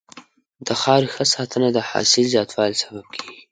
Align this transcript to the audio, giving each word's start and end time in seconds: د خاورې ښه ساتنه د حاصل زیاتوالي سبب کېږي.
د 0.67 0.69
خاورې 0.81 1.07
ښه 1.15 1.25
ساتنه 1.35 1.67
د 1.73 1.77
حاصل 1.89 2.25
زیاتوالي 2.33 2.75
سبب 2.83 3.05
کېږي. 3.15 3.41